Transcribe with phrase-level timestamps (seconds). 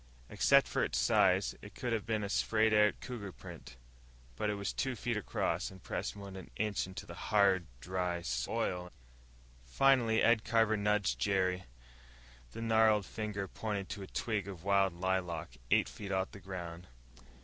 [0.31, 3.77] Except for its size, it could have been a splayed out cougar print.
[4.35, 7.67] But it was two feet across, and pressed more than an inch into the hard,
[7.79, 8.91] dry soil.
[9.63, 11.65] Finally Ed Carver nudged Jerry.
[12.51, 16.87] The gnarled finger pointed to a twig of wild lilac eight feet off the ground.